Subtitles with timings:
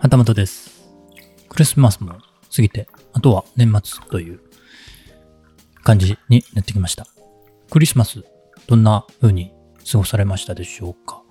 [0.00, 0.88] はたまたです。
[1.50, 4.40] クリスマスも過ぎて、あとは年末という
[5.84, 7.06] 感じになってきました。
[7.70, 8.24] クリスマス、
[8.66, 9.52] どんな風に
[9.92, 11.22] 過ごされましたでしょうか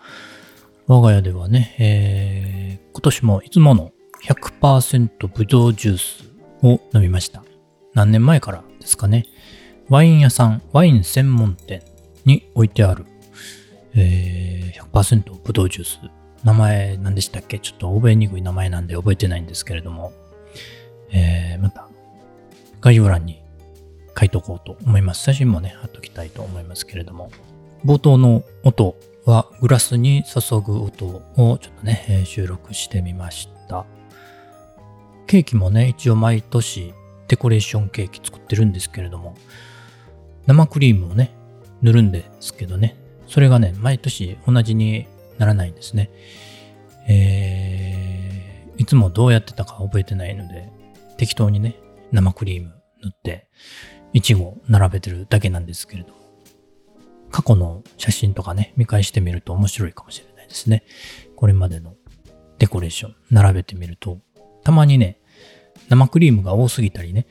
[0.85, 3.91] 我が家ではね、えー今年もいつもの
[4.25, 6.23] 100%ブドウジュース
[6.61, 7.43] を飲みました。
[7.95, 9.25] 何年前からですかね。
[9.87, 11.81] ワイン屋さん、ワイン専門店
[12.23, 13.07] に置いてある、
[13.95, 16.18] えー100%ブドウジュース。
[16.43, 17.59] 名前何でしたっけ？
[17.59, 20.13] ちょっと覚えにくい名前なんで覚えてないんですけれども、
[21.11, 21.87] えーまた
[22.81, 23.41] 概要欄に
[24.17, 25.23] 書いとこうと思います。
[25.23, 27.31] 写真もね、貼っときたいと思いますけれども、
[27.85, 33.85] 冒頭の音はグラスに注ぐ音をちょっとね、えー収録してみました。
[35.27, 36.93] ケーキもね、一応毎年
[37.27, 39.35] デコレーションケーキ作ってるんですけれども、
[40.47, 41.31] 生クリームをね、
[41.81, 42.95] 塗るんですけどね、
[43.27, 45.05] それがね、毎年同じに
[45.39, 46.11] ならないんですね。
[47.07, 50.69] えー、いつもどうやってたか覚えてないので、
[51.17, 51.75] 適当にね、
[52.11, 53.49] 生クリーム塗って、
[54.13, 56.13] いちご並べてるだけなんですけれど、
[57.31, 60.83] 過去の写真とかね、見返してみると面白いかもしれないですね。
[61.35, 61.95] これまでの
[62.57, 64.19] デコレーション並べてみると、
[64.63, 65.19] たまにね、
[65.89, 67.27] 生クリームが多すぎたりね、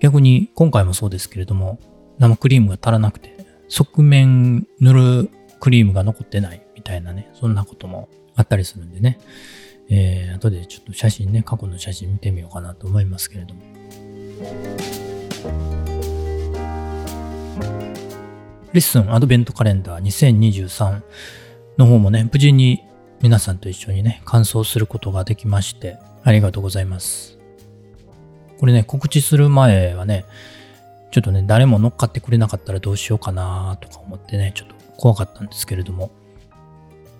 [0.00, 1.78] 逆に今回もそうですけれども、
[2.18, 3.36] 生クリームが足らなくて、
[3.68, 9.18] 側面塗るクリームが残ってないたいなね、そんなこともあったりするんでね、
[9.90, 13.60] えー、後でちょっと写真ね、過去の写真見てみようかなと思いますけれども。
[18.72, 21.02] レッスンアドベントカレンダー2023
[21.78, 22.82] の方もね、無事に
[23.20, 27.38] 皆さんと一緒にね、完走することができまして、ありがとうございます。
[28.58, 30.24] これね、告知する前はね、
[31.10, 36.10] ちょっとね、誰も乗っかってくれなかったらどうしようかなとか思ってね、ちょっと怖かったんですけれども、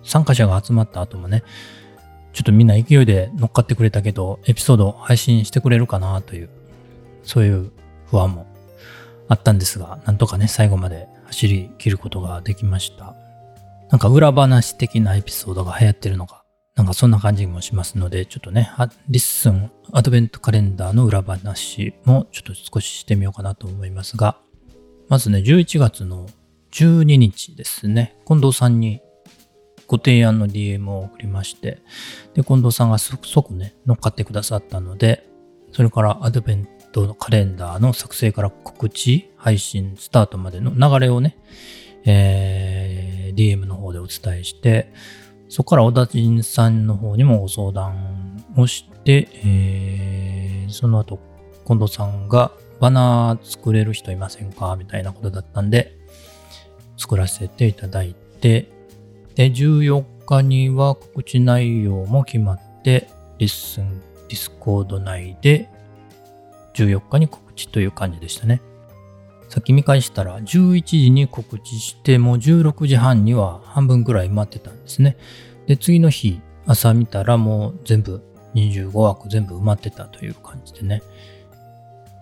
[0.03, 1.43] 参加者が集まった後もね、
[2.33, 6.49] ちょっとみんな勢いで乗っかってくれたけど、エピソード配信してくれるかなという、
[7.23, 7.71] そういう
[8.05, 8.45] 不安も
[9.27, 13.15] あったんですが、なんとかね、最後まで走り切ることができました。
[13.89, 16.43] なんか裏話的なエピソードが流行ってるのか、
[16.75, 18.71] なんかそんな感じもしますので、ちょっとね、
[19.09, 24.37] LISTEN アドベントカレンダーの裏話もちょっと少ししてみようかなと思いますが、
[25.07, 26.27] まずね、11月の
[26.71, 29.01] 12日ですね、近藤さんに
[29.89, 31.81] ご提案の DM を送りまして、
[32.35, 35.27] で、近藤さんが即ね、乗っかってくださったので、
[35.71, 41.37] それからアドベントのカレンダーの作成から告知、配信、スタートまでの流れをね、
[42.05, 44.91] えー DM の方でお伝えして、
[45.49, 51.19] そこから小田陣さんの方にもご相談をして、えーその後、
[51.65, 54.75] 近藤さんがバナー作れる人いませんか？
[54.75, 55.97] みたいなことだったんで、
[56.97, 58.71] 作らせていただいて、
[59.39, 63.07] で、14日には告知内容も決まって、
[63.37, 65.69] LISTEN、Discord 内で
[66.73, 68.61] 14日に告知という感じでしたね。
[69.47, 75.15] さっき見返したら11時に告知してもう16時半には半分ぐらい待ってたんですね。
[75.67, 78.21] で、次の日朝見たらもう全部
[78.55, 81.01] 25枠全部埋まってたという感じでね。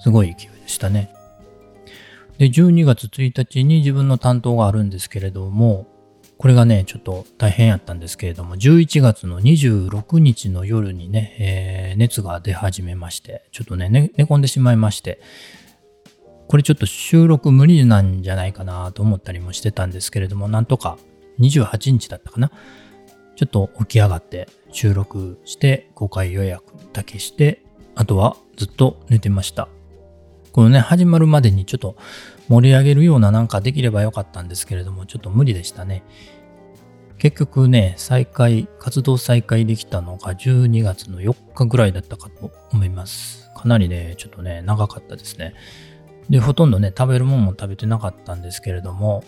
[0.02, 1.12] すごい勢いでしたね。
[2.38, 5.88] で、12月1日に自分の担当があるんですけれども、
[6.38, 15.20] これがね、ちょっと大変やったんですけれども、11月の26日の夜にね、えー熱が出始めまして、ちょっとねね寝込んでしまいまして、
[16.48, 20.98] これちょっと収録無理なんじゃないかなと思ったりもしてたんですけれども、なんとか
[21.40, 22.52] 28日だったかな。
[23.36, 27.64] ちょっと起き上がって収録して公開予約だけして、
[27.96, 29.68] あとはずっと寝てました。
[30.52, 31.98] このね、始まるまでにちょっと
[32.50, 36.04] 盛り上げるようななんかできればよかったんですけれども、ちょっと無理でしたね。
[37.18, 43.50] 結局ね、再開、活動再開できたのが12月の4日ぐらいだったかと思います。
[43.56, 45.56] かなりね、ちょっとね、長かったですね。
[46.30, 49.24] で、ほとんどね、食べるもんも食べてなかったんですけれども、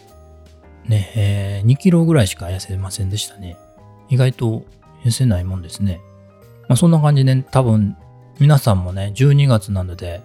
[0.85, 3.58] ね、えー2キロぐらいしか痩せませんでしたね。
[4.09, 4.66] 意外と
[5.03, 6.02] 痩せないもんですね。
[6.67, 7.97] まあ、そんな感じで、ね、多分、
[8.40, 10.22] 皆さんもね、12月なので、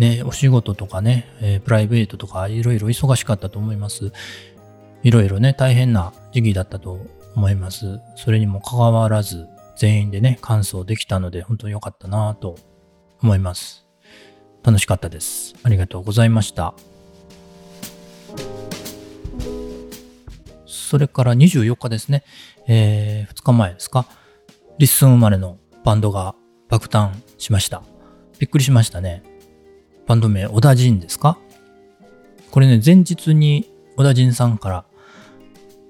[0.00, 4.12] ね、お仕事とかね、えープライベートとかいろいろ忙しかったと思います。
[5.02, 7.06] いろいろね、大変な時期だったと
[7.36, 8.00] 思います。
[8.16, 12.56] それにもかかわらず、全員でね、完走できたので、本当に良かったなと
[13.22, 13.86] 思います。
[14.62, 15.54] 楽しかったです。
[15.64, 16.72] ありがとうございました。
[20.64, 22.24] それから24日ですね、
[22.66, 24.06] え2日前ですか、
[24.78, 26.34] LISTEN 生まれのバンドが
[26.70, 27.82] 爆誕しました。
[28.38, 29.39] びっくりしましたね。
[30.10, 31.38] バンド名、小田陣ですか？
[32.50, 34.84] これね、前日に小田陣さんから、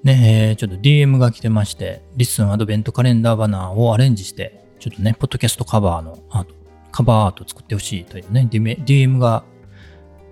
[0.05, 6.55] ね、えちょっと DM が来てまして、 LISTEN アドベントカレンダーバナーをアレンジしてちょっとね、ポッドキャストカバーのアート、
[6.93, 9.43] カバーアート作ってほしいというね、DM が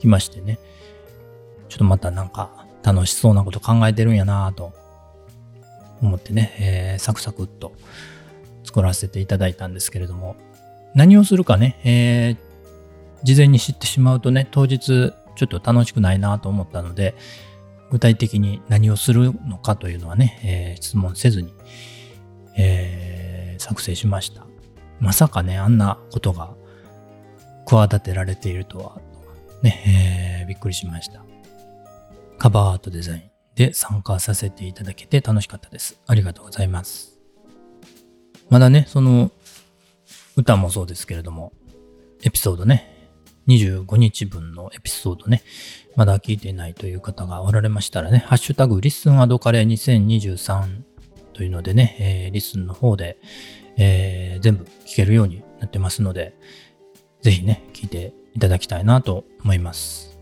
[0.00, 0.58] 来ましてね、
[1.70, 4.75] ちょっとまたなんか楽しそうなこと考えてるんやなぁと
[6.02, 7.73] 思ってね、えー、サクサクっと
[8.64, 10.37] 作らせていただいたんですけれども、
[10.94, 12.47] 何をするかね、えー、
[13.22, 17.14] 事前に知ってしまうとね、当日ちょっと楽しくないなと思ったので、
[17.90, 21.54] 具体的に何をするのかというのはね、えー、質問せずに、
[22.56, 24.46] えー、作成しました。
[25.00, 26.54] まさかね、あんなことが
[27.66, 29.00] 企てられているとは、
[29.62, 31.24] ね、えー、びっくりしました。
[32.38, 33.22] カバーアートデザイン
[33.54, 36.00] で参加させていただけて楽しかったです。
[36.06, 37.18] ありがとうございます。
[38.50, 39.30] まだね、その
[40.36, 41.52] 歌もそうですけれども、
[42.22, 42.97] エピソードね、
[43.48, 45.42] 25日分のエピソードね、
[45.96, 50.82] まだ聞いていないという方がおられましたらね、ハッシュタグリスンアドカレー2023
[51.32, 53.18] というのでね、えー、 LISTEN の方で、
[53.76, 56.36] えー、全部聞けるようになってますので、
[57.22, 60.18] ぜひね、聞いていただきたいなと思います。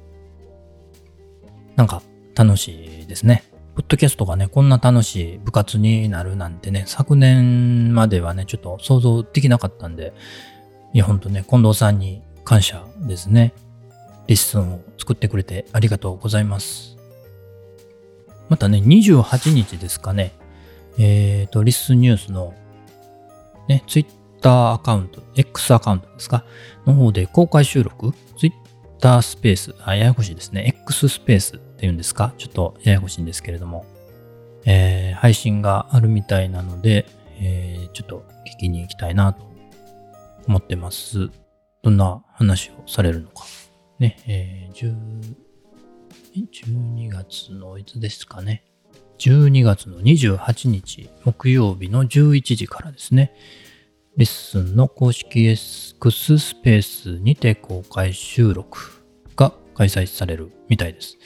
[1.75, 2.03] なんか
[2.35, 3.45] 楽しいですね。
[3.75, 10.15] ポッドキャストがね、こんな楽しい部活になるなんてね、昨年まではね、ちょっと想像できなかったんで、
[10.95, 13.53] いや、ほんとね、近藤さんに感謝ですね。
[14.29, 16.97] LISTEN を作ってくれてありがとうございます。
[18.49, 20.33] またね、28日ですかね。
[20.97, 22.55] えっ、ー、と、リッスンニュースの
[23.69, 24.07] ね、ツイッ
[24.41, 26.45] ターアカウント、X アカウントですか？
[26.87, 28.53] の方で公開収録、ツイッ
[29.01, 30.73] タースペース、あ、ややこしいですね。
[30.85, 32.33] X スペースっていうんですか？
[32.39, 33.85] ちょっとややこしいんですけれども、
[34.65, 37.07] えー、配信があるみたいなので、
[37.41, 38.25] えー、ちょっと
[38.57, 39.43] 聞きに行きたいなと
[40.47, 41.31] 思ってます。
[41.87, 43.45] どんな話をされるのか。
[44.01, 44.97] ね、えー、
[46.35, 48.65] 12月のいつですかね。
[49.21, 53.33] 12月の28日木曜日の11時からですね。
[54.17, 55.95] レッスンの公式 X
[56.39, 59.05] スペースにて公開収録
[59.37, 61.19] が開催されるみたいです。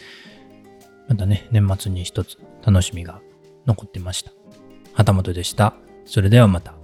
[1.09, 3.23] またね、年末に一つ楽しみが
[3.65, 4.31] 残ってました。
[4.93, 5.73] 旗本でした。
[6.05, 6.80] それではまた。